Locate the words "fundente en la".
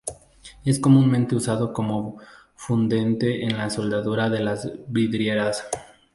2.55-3.69